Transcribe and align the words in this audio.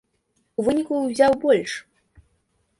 У 0.61 0.65
выніку 0.69 0.95
ўзяў 1.03 1.37
больш! 1.45 1.71